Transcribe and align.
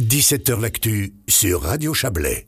17h 0.00 0.60
L'actu 0.60 1.12
sur 1.26 1.62
Radio 1.62 1.92
Chablais. 1.92 2.46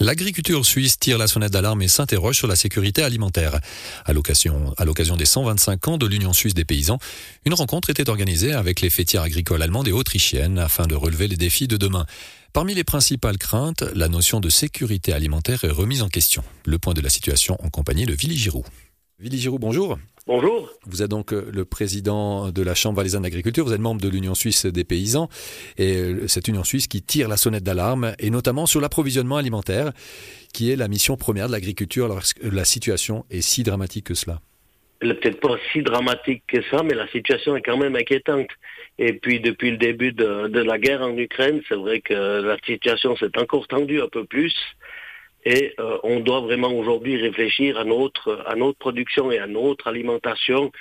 L'agriculture 0.00 0.66
suisse 0.66 0.98
tire 0.98 1.16
la 1.16 1.28
sonnette 1.28 1.52
d'alarme 1.52 1.80
et 1.82 1.86
s'interroge 1.86 2.36
sur 2.36 2.48
la 2.48 2.56
sécurité 2.56 3.04
alimentaire. 3.04 3.60
À 4.04 4.12
l'occasion, 4.12 4.74
des 5.16 5.24
125 5.24 5.86
ans 5.86 5.96
de 5.96 6.06
l'Union 6.06 6.32
suisse 6.32 6.54
des 6.54 6.64
paysans, 6.64 6.98
une 7.44 7.54
rencontre 7.54 7.90
était 7.90 8.10
organisée 8.10 8.52
avec 8.52 8.80
les 8.80 8.90
fêtières 8.90 9.22
agricoles 9.22 9.62
allemandes 9.62 9.86
et 9.86 9.92
autrichiennes 9.92 10.58
afin 10.58 10.88
de 10.88 10.96
relever 10.96 11.28
les 11.28 11.36
défis 11.36 11.68
de 11.68 11.76
demain. 11.76 12.04
Parmi 12.52 12.74
les 12.74 12.82
principales 12.82 13.38
craintes, 13.38 13.84
la 13.94 14.08
notion 14.08 14.40
de 14.40 14.48
sécurité 14.48 15.12
alimentaire 15.12 15.62
est 15.62 15.70
remise 15.70 16.02
en 16.02 16.08
question. 16.08 16.42
Le 16.66 16.80
point 16.80 16.94
de 16.94 17.00
la 17.00 17.10
situation 17.10 17.56
en 17.62 17.70
compagnie 17.70 18.06
de 18.06 18.14
Willy 18.14 18.36
Giroux. 18.36 18.64
Willy 19.20 19.38
Giroux, 19.38 19.58
bonjour. 19.58 19.98
Bonjour. 20.28 20.70
Vous 20.86 21.02
êtes 21.02 21.10
donc 21.10 21.32
euh, 21.32 21.50
le 21.52 21.64
président 21.64 22.52
de 22.52 22.62
la 22.62 22.76
Chambre 22.76 22.98
valaisanne 22.98 23.24
d'agriculture, 23.24 23.64
vous 23.64 23.72
êtes 23.72 23.80
membre 23.80 24.00
de 24.00 24.08
l'Union 24.08 24.36
suisse 24.36 24.64
des 24.64 24.84
paysans, 24.84 25.28
et 25.76 25.96
euh, 25.96 26.28
cette 26.28 26.46
Union 26.46 26.62
suisse 26.62 26.86
qui 26.86 27.02
tire 27.02 27.26
la 27.26 27.36
sonnette 27.36 27.64
d'alarme, 27.64 28.14
et 28.20 28.30
notamment 28.30 28.66
sur 28.66 28.80
l'approvisionnement 28.80 29.36
alimentaire, 29.36 29.90
qui 30.54 30.70
est 30.70 30.76
la 30.76 30.86
mission 30.86 31.16
première 31.16 31.48
de 31.48 31.52
l'agriculture 31.52 32.06
lorsque 32.06 32.38
la 32.44 32.64
situation 32.64 33.24
est 33.28 33.40
si 33.40 33.64
dramatique 33.64 34.04
que 34.04 34.14
cela? 34.14 34.40
Elle 35.00 35.08
n'est 35.08 35.14
peut-être 35.14 35.40
pas 35.40 35.56
si 35.72 35.82
dramatique 35.82 36.44
que 36.46 36.62
ça, 36.70 36.84
mais 36.84 36.94
la 36.94 37.08
situation 37.08 37.56
est 37.56 37.62
quand 37.62 37.76
même 37.76 37.96
inquiétante. 37.96 38.50
Et 39.00 39.14
puis 39.14 39.40
depuis 39.40 39.72
le 39.72 39.78
début 39.78 40.12
de, 40.12 40.46
de 40.46 40.60
la 40.60 40.78
guerre 40.78 41.02
en 41.02 41.16
Ukraine, 41.16 41.60
c'est 41.68 41.76
vrai 41.76 42.00
que 42.00 42.14
la 42.14 42.56
situation 42.64 43.16
s'est 43.16 43.36
encore 43.36 43.66
tendue 43.66 44.00
un 44.00 44.08
peu 44.08 44.24
plus. 44.24 44.54
Et 45.44 45.74
euh, 45.78 45.98
on 46.02 46.20
doit 46.20 46.40
vraiment 46.40 46.72
aujourd'hui 46.72 47.16
réfléchir 47.16 47.78
à 47.78 47.84
notre, 47.84 48.44
à 48.46 48.54
notre 48.54 48.78
production 48.78 49.30
et 49.30 49.38
à 49.38 49.46
notre 49.46 49.86
alimentation, 49.86 50.72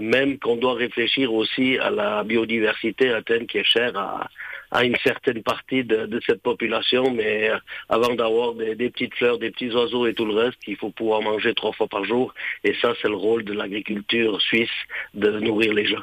même 0.00 0.38
qu'on 0.38 0.56
doit 0.56 0.74
réfléchir 0.74 1.32
aussi 1.32 1.78
à 1.78 1.90
la 1.90 2.24
biodiversité 2.24 3.10
atteinte 3.10 3.46
qui 3.46 3.58
est 3.58 3.64
chère 3.64 3.96
à, 3.96 4.28
à 4.70 4.84
une 4.84 4.96
certaine 4.96 5.42
partie 5.42 5.84
de, 5.84 6.20
cette 6.26 6.42
population. 6.42 7.10
Mais 7.10 7.50
euh, 7.50 7.58
avant 7.88 8.14
d'avoir 8.14 8.54
des, 8.54 8.90
petites 8.90 9.14
fleurs, 9.14 9.38
des 9.38 9.50
petits 9.50 9.70
oiseaux 9.70 10.06
et 10.06 10.14
tout 10.14 10.24
le 10.24 10.34
reste, 10.34 10.58
il 10.66 10.76
faut 10.76 10.90
pouvoir 10.90 11.22
manger 11.22 11.54
trois 11.54 11.72
fois 11.72 11.86
par 11.86 12.04
jour. 12.04 12.34
Et 12.64 12.74
ça, 12.80 12.94
c'est 13.00 13.08
le 13.08 13.16
rôle 13.16 13.44
de 13.44 13.52
l'agriculture 13.52 14.40
suisse 14.40 14.68
de 15.14 15.30
nourrir 15.40 15.72
les 15.74 15.86
gens. 15.86 16.02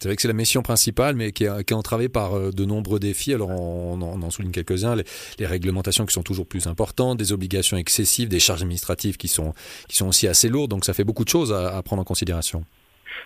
C'est 0.00 0.08
vrai 0.08 0.16
que 0.16 0.22
c'est 0.22 0.28
la 0.28 0.34
mission 0.34 0.62
principale, 0.62 1.16
mais 1.16 1.32
qui 1.32 1.44
est, 1.44 1.72
entravée 1.72 2.08
par 2.08 2.34
euh, 2.34 2.50
de 2.52 2.64
nombreux 2.64 3.00
défis. 3.00 3.34
Alors, 3.34 3.50
on, 3.50 4.00
en 4.00 4.30
souligne 4.30 4.52
quelques-uns. 4.52 4.94
Les, 4.94 5.46
réglementations 5.46 6.06
qui 6.06 6.14
sont 6.14 6.22
toujours 6.22 6.46
plus 6.46 6.66
importantes, 6.66 7.18
des 7.18 7.32
obligations 7.32 7.76
excessives, 7.76 8.28
des 8.28 8.40
charges 8.40 8.62
administratives 8.62 9.16
qui 9.16 9.28
sont, 9.28 9.54
qui 9.88 9.96
sont 9.96 10.06
aussi 10.06 10.28
assez 10.28 10.48
lourdes. 10.48 10.70
Donc, 10.70 10.84
ça 10.84 10.94
fait 10.94 11.04
beaucoup 11.04 11.24
de 11.24 11.30
choses 11.30 11.52
à 11.52 11.82
prendre 11.82 12.02
en 12.02 12.04
considération. 12.04 12.64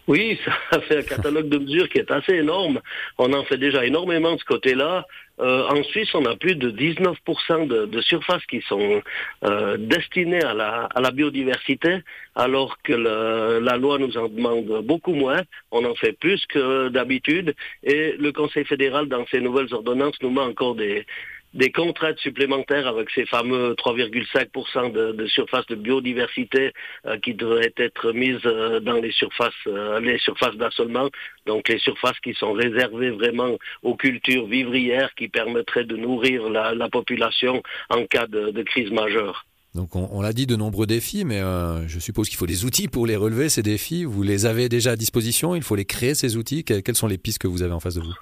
Oui, 0.08 0.38
ça 0.70 0.80
fait 0.80 0.98
un 0.98 1.02
catalogue 1.02 1.48
de 1.48 1.58
mesures 1.58 1.88
qui 1.88 1.98
est 1.98 2.10
assez 2.10 2.34
énorme. 2.34 2.80
On 3.18 3.32
en 3.32 3.44
fait 3.44 3.58
déjà 3.58 3.84
énormément 3.84 4.34
de 4.34 4.40
ce 4.40 4.44
côté-là. 4.44 5.06
Euh, 5.40 5.66
en 5.68 5.82
Suisse, 5.82 6.14
on 6.14 6.24
a 6.26 6.36
plus 6.36 6.56
de 6.56 6.70
19% 6.70 7.66
de, 7.66 7.86
de 7.86 8.00
surfaces 8.02 8.44
qui 8.46 8.60
sont 8.62 9.02
euh, 9.44 9.76
destinées 9.78 10.44
à 10.44 10.54
la, 10.54 10.88
à 10.94 11.00
la, 11.00 11.10
biodiversité, 11.10 11.98
alors 12.36 12.76
que 12.82 12.92
le, 12.92 13.58
la 13.60 13.76
loi 13.76 13.98
nous 13.98 14.16
en 14.18 14.28
demande 14.28 14.84
beaucoup 14.84 15.14
moins. 15.14 15.40
On 15.70 15.84
en 15.84 15.94
fait 15.94 16.12
plus 16.12 16.44
que 16.46 16.88
d'habitude. 16.88 17.54
Et 17.82 18.14
le 18.18 18.32
Conseil 18.32 18.64
fédéral, 18.64 19.08
dans 19.08 19.26
ses 19.26 19.40
nouvelles 19.40 19.72
ordonnances, 19.72 20.16
nous 20.22 20.30
met 20.30 20.40
encore 20.40 20.74
des, 20.74 21.06
des 21.54 21.70
contraintes 21.70 22.18
supplémentaires 22.18 22.86
avec 22.86 23.10
ces 23.10 23.26
fameux 23.26 23.74
3,5% 23.74 24.92
de, 24.92 25.12
de, 25.12 25.26
surface 25.26 25.66
de 25.66 25.74
biodiversité 25.74 26.72
euh, 27.06 27.18
qui 27.18 27.34
devraient 27.34 27.74
être 27.76 28.12
mises 28.12 28.40
euh, 28.46 28.80
dans 28.80 29.00
les 29.00 29.12
surfaces, 29.12 29.52
euh, 29.66 30.00
les 30.00 30.18
surfaces 30.18 30.56
d'assolement, 30.56 31.08
donc 31.46 31.68
les 31.68 31.78
surfaces 31.78 32.18
qui 32.22 32.34
sont 32.34 32.52
réservées 32.52 33.10
vraiment 33.10 33.58
aux 33.82 33.96
cultures 33.96 34.46
vivrières 34.46 35.14
qui 35.14 35.28
permettraient 35.28 35.84
de 35.84 35.96
nourrir 35.96 36.48
la, 36.48 36.74
la 36.74 36.88
population 36.88 37.62
en 37.90 38.04
cas 38.06 38.26
de, 38.26 38.50
de 38.50 38.62
crise 38.62 38.90
majeure. 38.90 39.46
Donc 39.74 39.96
on, 39.96 40.08
on 40.12 40.20
l'a 40.20 40.32
dit, 40.32 40.46
de 40.46 40.56
nombreux 40.56 40.86
défis, 40.86 41.24
mais 41.24 41.40
euh, 41.40 41.86
je 41.88 41.98
suppose 41.98 42.28
qu'il 42.28 42.36
faut 42.36 42.46
des 42.46 42.64
outils 42.64 42.88
pour 42.88 43.06
les 43.06 43.16
relever, 43.16 43.48
ces 43.48 43.62
défis. 43.62 44.04
Vous 44.04 44.22
les 44.22 44.44
avez 44.44 44.68
déjà 44.68 44.92
à 44.92 44.96
disposition, 44.96 45.54
il 45.54 45.62
faut 45.62 45.76
les 45.76 45.86
créer, 45.86 46.14
ces 46.14 46.36
outils. 46.36 46.64
quelles 46.64 46.94
sont 46.94 47.06
les 47.06 47.18
pistes 47.18 47.38
que 47.38 47.48
vous 47.48 47.62
avez 47.62 47.72
en 47.72 47.80
face 47.80 47.94
de 47.94 48.00
vous? 48.00 48.12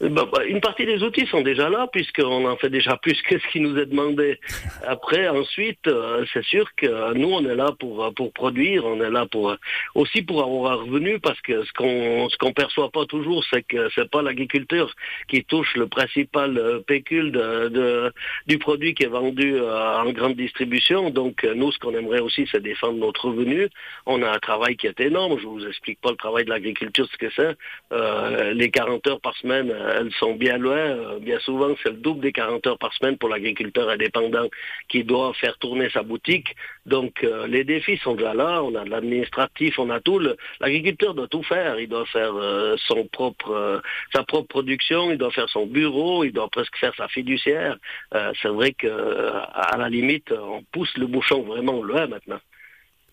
Une 0.00 0.60
partie 0.60 0.84
des 0.84 1.02
outils 1.02 1.26
sont 1.26 1.40
déjà 1.40 1.68
là, 1.70 1.88
puisqu'on 1.90 2.46
en 2.46 2.56
fait 2.56 2.68
déjà 2.68 2.96
plus 2.96 3.20
que 3.22 3.38
ce 3.38 3.46
qui 3.48 3.60
nous 3.60 3.78
est 3.78 3.86
demandé. 3.86 4.38
Après, 4.86 5.28
ensuite, 5.28 5.86
euh, 5.86 6.24
c'est 6.32 6.44
sûr 6.44 6.68
que 6.76 7.14
nous, 7.14 7.30
on 7.30 7.44
est 7.48 7.54
là 7.54 7.72
pour, 7.78 8.12
pour 8.14 8.32
produire, 8.32 8.84
on 8.84 9.00
est 9.00 9.10
là 9.10 9.26
pour 9.26 9.56
aussi 9.94 10.22
pour 10.22 10.42
avoir 10.42 10.72
un 10.72 10.76
revenu, 10.76 11.18
parce 11.18 11.40
que 11.40 11.64
ce 11.64 11.72
qu'on 11.72 12.28
ce 12.28 12.36
qu'on 12.36 12.52
perçoit 12.52 12.90
pas 12.90 13.06
toujours, 13.06 13.44
c'est 13.50 13.62
que 13.62 13.88
c'est 13.94 14.10
pas 14.10 14.22
l'agriculteur 14.22 14.92
qui 15.28 15.44
touche 15.44 15.74
le 15.76 15.86
principal 15.86 16.58
euh, 16.58 16.80
pécule 16.80 17.32
de, 17.32 17.68
de, 17.68 18.12
du 18.46 18.58
produit 18.58 18.94
qui 18.94 19.04
est 19.04 19.08
vendu 19.08 19.54
euh, 19.54 19.98
en 19.98 20.12
grande 20.12 20.36
distribution. 20.36 21.10
Donc, 21.10 21.44
nous, 21.54 21.72
ce 21.72 21.78
qu'on 21.78 21.94
aimerait 21.94 22.20
aussi, 22.20 22.46
c'est 22.50 22.62
défendre 22.62 22.98
notre 22.98 23.28
revenu. 23.28 23.68
On 24.04 24.22
a 24.22 24.30
un 24.30 24.38
travail 24.38 24.76
qui 24.76 24.86
est 24.86 25.00
énorme. 25.00 25.38
Je 25.38 25.46
vous 25.46 25.66
explique 25.66 26.00
pas 26.00 26.10
le 26.10 26.16
travail 26.16 26.44
de 26.44 26.50
l'agriculture, 26.50 27.08
ce 27.10 27.16
que 27.16 27.32
c'est. 27.34 27.56
Euh, 27.92 28.52
les 28.52 28.70
40 28.70 29.06
heures 29.06 29.20
par 29.20 29.36
semaine 29.36 29.72
elles 29.86 30.12
sont 30.12 30.34
bien 30.34 30.58
loin. 30.58 30.76
Euh, 30.76 31.18
bien 31.18 31.38
souvent, 31.40 31.74
c'est 31.82 31.90
le 31.90 31.96
double 31.96 32.20
des 32.20 32.32
40 32.32 32.66
heures 32.66 32.78
par 32.78 32.92
semaine 32.94 33.16
pour 33.16 33.28
l'agriculteur 33.28 33.88
indépendant 33.88 34.48
qui 34.88 35.04
doit 35.04 35.32
faire 35.34 35.56
tourner 35.58 35.88
sa 35.90 36.02
boutique. 36.02 36.54
Donc, 36.86 37.24
euh, 37.24 37.46
les 37.46 37.64
défis 37.64 37.96
sont 37.98 38.14
déjà 38.14 38.34
là. 38.34 38.62
On 38.62 38.74
a 38.74 38.84
de 38.84 38.90
l'administratif, 38.90 39.78
on 39.78 39.90
a 39.90 40.00
tout. 40.00 40.20
L'agriculteur 40.60 41.14
doit 41.14 41.28
tout 41.28 41.42
faire. 41.42 41.78
Il 41.78 41.88
doit 41.88 42.06
faire 42.06 42.34
euh, 42.34 42.76
euh, 42.76 43.80
sa 44.12 44.22
propre 44.24 44.48
production. 44.48 45.10
Il 45.10 45.18
doit 45.18 45.30
faire 45.30 45.48
son 45.48 45.66
bureau. 45.66 46.24
Il 46.24 46.32
doit 46.32 46.48
presque 46.48 46.76
faire 46.76 46.94
sa 46.96 47.08
fiduciaire. 47.08 47.76
Euh, 48.14 48.32
c'est 48.40 48.48
vrai 48.48 48.72
que, 48.72 48.88
à 48.88 49.76
la 49.76 49.88
limite, 49.88 50.32
on 50.32 50.62
pousse 50.72 50.96
le 50.96 51.06
bouchon 51.06 51.42
vraiment 51.42 51.82
loin 51.82 52.06
maintenant. 52.06 52.40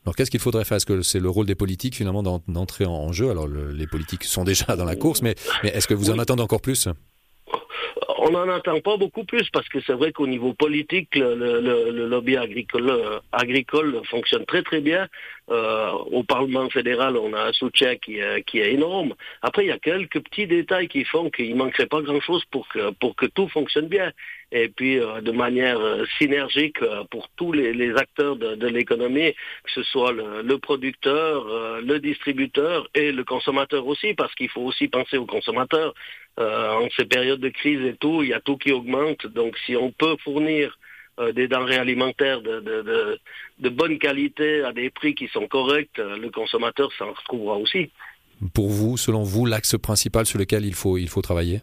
Alors 0.06 0.16
qu'est-ce 0.16 0.32
qu'il 0.32 0.40
faudrait 0.40 0.66
faire? 0.66 0.78
Est-ce 0.78 0.86
que 0.86 1.02
c'est 1.02 1.20
le 1.20 1.30
rôle 1.30 1.46
des 1.46 1.56
politiques 1.56 1.96
finalement 1.96 2.24
d'entrer 2.24 2.86
en 2.86 3.12
jeu? 3.12 3.30
Alors 3.30 3.48
le, 3.48 3.72
les 3.72 3.88
politiques 3.88 4.26
sont 4.26 4.44
déjà 4.44 4.76
dans 4.76 4.86
la 4.86 4.96
course, 4.96 5.22
mais, 5.22 5.36
mais 5.64 5.70
est-ce 5.70 5.88
que 5.88 5.94
vous 5.94 6.10
oui. 6.10 6.16
en 6.16 6.20
attendez 6.20 6.44
encore 6.44 6.62
plus? 6.62 6.90
On 8.26 8.32
n'en 8.32 8.48
entend 8.48 8.80
pas 8.80 8.96
beaucoup 8.98 9.26
plus 9.26 9.50
parce 9.52 9.68
que 9.68 9.80
c'est 9.82 9.94
vrai 9.94 10.14
qu'au 10.14 10.28
niveau 10.28 10.54
politique, 10.54 11.16
le, 11.16 12.08
lobby 12.08 12.38
agricole, 12.38 13.20
agricole, 13.32 14.02
fonctionne 14.10 14.46
très 14.46 14.64
très 14.64 14.80
bien. 14.80 15.08
Euh, 15.52 15.92
au 16.12 16.24
Parlement 16.24 16.70
fédéral, 16.70 17.18
on 17.18 17.34
a 17.34 17.50
un 17.50 17.52
soutien 17.52 17.98
qui 17.98 18.20
est, 18.20 18.44
qui 18.44 18.60
est 18.60 18.72
énorme. 18.74 19.14
Après, 19.42 19.66
il 19.66 19.68
y 19.68 19.72
a 19.72 19.78
quelques 19.78 20.22
petits 20.22 20.48
détails 20.48 20.88
qui 20.88 21.04
font 21.04 21.30
qu'il 21.30 21.54
manquerait 21.58 21.86
pas 21.86 22.02
grand-chose 22.02 22.46
pour 22.50 22.68
que, 22.70 22.92
pour 22.92 23.16
que 23.18 23.26
tout 23.26 23.50
fonctionne 23.50 23.88
bien. 23.88 24.12
Et 24.54 24.70
puis, 24.70 25.00
euh, 25.00 25.20
de 25.22 25.32
manière 25.32 25.80
euh, 25.80 26.06
synergique 26.20 26.80
euh, 26.84 27.04
pour 27.10 27.28
tous 27.36 27.52
les, 27.52 27.96
acteurs 27.96 28.36
de, 28.36 28.68
l'économie, 28.68 29.34
que 29.64 29.72
ce 29.72 29.82
soit 29.84 30.12
le, 30.12 30.58
producteur, 30.60 31.48
euh, 31.48 31.82
le 31.82 32.00
distributeur 32.00 32.88
et 32.94 33.12
le 33.12 33.24
consommateur 33.24 33.88
aussi, 33.88 34.14
parce 34.14 34.34
qu'il 34.36 34.50
faut 34.50 34.62
aussi 34.62 34.88
penser 34.88 35.18
aux 35.18 35.26
consommateurs. 35.26 35.96
En 36.38 36.88
ces 36.98 37.06
périodes 37.06 37.40
de 37.40 37.50
crise 37.50 37.82
et 37.86 37.96
tout, 37.96 38.24
il 38.24 38.30
y 38.30 38.34
a 38.34 38.40
tout 38.40 38.58
qui 38.58 38.72
augmente. 38.72 39.28
Donc, 39.28 39.58
si 39.66 39.76
on 39.76 39.92
peut 39.92 40.16
fournir 40.24 40.78
euh, 41.20 41.32
des 41.32 41.48
denrées 41.48 41.78
alimentaires 41.78 42.42
de, 42.42 42.60
de, 42.60 42.82
de, 42.82 43.20
de, 43.60 43.70
bonne 43.70 44.00
qualité 44.00 44.64
à 44.64 44.74
des 44.74 44.90
prix 44.90 45.14
qui 45.14 45.28
sont 45.28 45.48
corrects, 45.48 46.00
le 46.00 46.30
consommateur 46.30 46.92
s'en 46.98 47.12
retrouvera 47.12 47.58
aussi. 47.58 47.92
Pour 48.56 48.70
vous, 48.70 48.98
selon 48.98 49.22
vous, 49.22 49.46
l'axe 49.46 49.78
principal 49.78 50.26
sur 50.26 50.40
lequel 50.40 50.66
il 50.66 50.74
faut, 50.74 50.98
il 50.98 51.10
faut 51.10 51.22
travailler? 51.22 51.62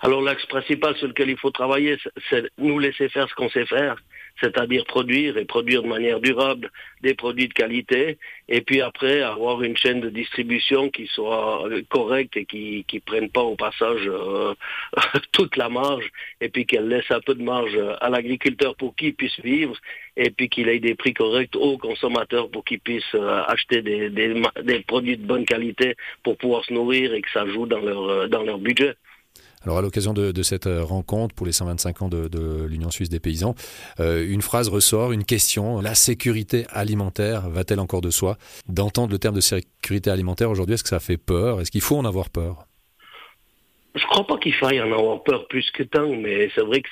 Alors 0.00 0.22
l'axe 0.22 0.46
principal 0.46 0.96
sur 0.96 1.08
lequel 1.08 1.30
il 1.30 1.38
faut 1.38 1.50
travailler, 1.50 1.98
c'est 2.30 2.50
nous 2.58 2.78
laisser 2.78 3.08
faire 3.10 3.28
ce 3.28 3.34
qu'on 3.34 3.50
sait 3.50 3.66
faire, 3.66 3.96
c'est-à-dire 4.40 4.84
produire 4.84 5.36
et 5.38 5.44
produire 5.44 5.82
de 5.82 5.88
manière 5.88 6.20
durable 6.20 6.70
des 7.02 7.14
produits 7.14 7.48
de 7.48 7.52
qualité, 7.52 8.18
et 8.48 8.60
puis 8.62 8.80
après 8.80 9.22
avoir 9.22 9.62
une 9.62 9.76
chaîne 9.76 10.00
de 10.00 10.10
distribution 10.10 10.90
qui 10.90 11.06
soit 11.06 11.68
correcte 11.88 12.36
et 12.36 12.44
qui 12.44 12.84
qui 12.88 13.00
prenne 13.00 13.30
pas 13.30 13.42
au 13.42 13.56
passage 13.56 14.02
euh, 14.06 14.54
toute 15.32 15.56
la 15.56 15.68
marge, 15.68 16.10
et 16.40 16.48
puis 16.48 16.66
qu'elle 16.66 16.88
laisse 16.88 17.10
un 17.10 17.20
peu 17.20 17.34
de 17.34 17.42
marge 17.42 17.78
à 18.00 18.08
l'agriculteur 18.10 18.74
pour 18.76 18.96
qu'il 18.96 19.14
puisse 19.14 19.38
vivre, 19.40 19.76
et 20.16 20.30
puis 20.30 20.48
qu'il 20.48 20.68
ait 20.68 20.80
des 20.80 20.94
prix 20.94 21.14
corrects 21.14 21.56
aux 21.56 21.78
consommateurs 21.78 22.50
pour 22.50 22.64
qu'ils 22.64 22.80
puissent 22.80 23.14
euh, 23.14 23.42
acheter 23.46 23.82
des, 23.82 24.10
des, 24.10 24.34
des 24.62 24.80
produits 24.80 25.16
de 25.16 25.26
bonne 25.26 25.44
qualité 25.44 25.96
pour 26.22 26.36
pouvoir 26.36 26.64
se 26.64 26.72
nourrir 26.72 27.14
et 27.14 27.22
que 27.22 27.30
ça 27.30 27.46
joue 27.46 27.66
dans 27.66 27.80
leur 27.80 28.28
dans 28.28 28.42
leur 28.42 28.58
budget. 28.58 28.94
Alors 29.64 29.78
à 29.78 29.82
l'occasion 29.82 30.12
de, 30.12 30.30
de, 30.30 30.42
cette 30.42 30.66
euh, 30.66 30.84
rencontre 30.84 31.34
pour 31.34 31.46
les 31.46 31.52
125 31.52 32.02
ans 32.02 32.08
de, 32.08 32.28
de 32.28 32.66
l'Union 32.66 32.90
suisse 32.90 33.08
des 33.08 33.20
paysans, 33.20 33.54
euh, 33.98 34.26
une 34.28 34.42
phrase 34.42 34.68
ressort, 34.68 35.12
une 35.12 35.24
question, 35.24 35.80
la 35.80 35.94
sécurité 35.94 36.66
alimentaire 36.70 37.48
va-t-elle 37.48 37.80
encore 37.80 38.02
de 38.02 38.10
soi? 38.10 38.36
D'entendre 38.68 39.12
le 39.12 39.18
terme 39.18 39.34
de 39.34 39.40
sécurité 39.40 40.10
alimentaire 40.10 40.50
aujourd'hui, 40.50 40.74
est-ce 40.74 40.82
que 40.82 40.90
ça 40.90 41.00
fait 41.00 41.16
peur? 41.16 41.60
Est-ce 41.60 41.70
qu'il 41.70 41.80
faut 41.80 41.96
en 41.96 42.04
avoir 42.04 42.28
peur? 42.28 42.66
Je 43.94 44.04
crois 44.06 44.26
pas 44.26 44.38
qu'il 44.38 44.52
faille 44.54 44.80
en 44.82 44.92
avoir 44.92 45.22
peur 45.22 45.46
plus 45.46 45.70
que 45.70 45.84
tant, 45.84 46.08
mais 46.08 46.50
c'est 46.54 46.62
vrai 46.62 46.82
que 46.82 46.88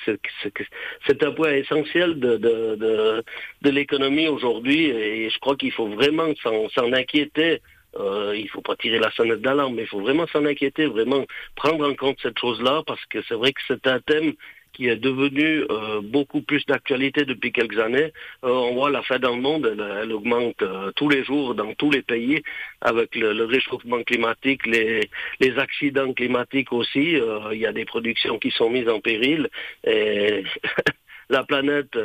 c'est 1.05 1.23
un 1.23 1.31
point 1.31 1.51
essentiel 1.51 2.17
de, 2.17 2.37
de, 2.37 2.75
de, 2.75 3.23
de 3.61 3.69
l'économie 3.69 4.29
aujourd'hui 4.29 4.85
et 4.85 5.29
je 5.29 5.37
crois 5.39 5.57
qu'il 5.57 5.73
faut 5.73 5.89
vraiment 5.89 6.29
s'en 6.41 6.93
inquiéter 6.93 7.61
euh, 7.99 8.33
il 8.35 8.49
faut 8.49 8.61
pas 8.61 8.75
tirer 8.75 8.99
la 8.99 9.11
sonnette 9.11 9.41
d'alarme, 9.41 9.75
mais 9.75 9.83
il 9.83 9.87
faut 9.87 10.01
vraiment 10.01 10.27
s'en 10.27 10.45
inquiéter, 10.45 10.85
vraiment 10.85 11.25
prendre 11.55 11.87
en 11.89 11.95
compte 11.95 12.17
cette 12.21 12.39
chose-là, 12.39 12.83
parce 12.85 13.03
que 13.05 13.19
c'est 13.27 13.35
vrai 13.35 13.53
que 13.53 13.61
c'est 13.67 13.87
un 13.87 13.99
thème 13.99 14.33
qui 14.73 14.87
est 14.87 14.97
devenu 14.97 15.65
euh, 15.69 16.01
beaucoup 16.01 16.41
plus 16.41 16.65
d'actualité 16.65 17.25
depuis 17.25 17.51
quelques 17.51 17.79
années. 17.79 18.11
Euh, 18.43 18.49
on 18.49 18.73
voit 18.73 18.89
la 18.89 19.03
faim 19.03 19.19
dans 19.19 19.35
le 19.35 19.41
monde, 19.41 19.77
elle, 20.01 20.11
augmente 20.11 20.61
euh, 20.61 20.91
tous 20.95 21.09
les 21.09 21.23
jours 21.23 21.55
dans 21.55 21.73
tous 21.75 21.91
les 21.91 22.01
pays 22.01 22.41
avec 22.81 23.15
le, 23.15 23.45
réchauffement 23.45 24.01
climatique, 24.03 24.65
les, 24.65 25.09
les, 25.39 25.59
accidents 25.59 26.13
climatiques 26.13 26.73
aussi. 26.73 27.17
Il 27.51 27.57
y 27.57 27.67
a 27.67 27.73
des 27.73 27.85
productions 27.85 28.39
qui 28.39 28.51
sont 28.51 28.69
mises 28.69 28.89
en 28.89 28.99
péril. 28.99 29.49
Et 29.85 30.43
la 31.29 31.43
planète, 31.43 31.95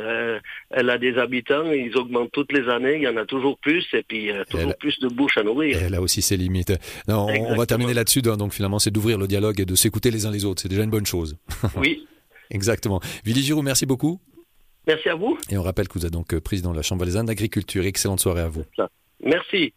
elle 0.69 0.89
a 0.89 0.97
des 0.97 1.17
habitants, 1.17 1.71
ils 1.71 1.95
augmentent 1.97 2.31
toutes 2.31 2.51
les 2.51 2.69
années, 2.69 2.95
il 2.95 3.03
y 3.03 3.07
en 3.07 3.17
a 3.17 3.25
toujours 3.25 3.57
plus, 3.57 3.85
et 3.93 4.03
puis 4.03 4.31
toujours 4.49 4.75
plus 4.77 4.99
de 4.99 5.07
bouches 5.07 5.37
à 5.37 5.43
nourrir. 5.43 5.79
Elle 5.81 5.95
a 5.95 6.01
aussi 6.01 6.21
ses 6.21 6.37
limites. 6.37 6.73
Non, 7.07 7.27
on 7.27 7.55
va 7.55 7.65
terminer 7.65 7.93
là-dessus, 7.93 8.21
donc 8.21 8.53
finalement, 8.53 8.79
c'est 8.79 8.91
d'ouvrir 8.91 9.17
le 9.17 9.27
dialogue 9.27 9.59
et 9.59 9.65
de 9.65 9.75
s'écouter 9.75 10.11
les 10.11 10.25
uns 10.25 10.31
les 10.31 10.45
autres. 10.45 10.61
C'est 10.61 10.69
déjà 10.69 10.83
une 10.83 10.89
bonne 10.89 11.05
chose. 11.05 11.37
Oui. 11.77 12.05
Exactement. 12.49 12.99
Willy 13.25 13.43
Giroud, 13.43 13.63
merci 13.63 13.85
beaucoup. 13.85 14.19
Merci 14.87 15.09
à 15.09 15.15
vous. 15.15 15.37
Et 15.49 15.57
on 15.57 15.61
rappelle 15.61 15.87
que 15.87 15.93
vous 15.93 16.05
êtes 16.05 16.11
donc 16.11 16.33
euh, 16.33 16.41
président 16.41 16.71
de 16.71 16.75
la 16.75 16.81
Chambre 16.81 17.01
valaisanne 17.01 17.27
d'agriculture. 17.27 17.85
Excellente 17.85 18.19
soirée 18.19 18.41
à 18.41 18.49
vous. 18.49 18.63
Merci. 19.23 19.73